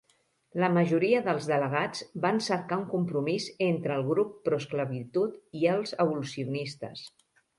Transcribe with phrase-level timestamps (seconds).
[0.61, 7.07] La majoria dels delegats van cercar un compromís entre el grup proesclavitud i els abolicionistes.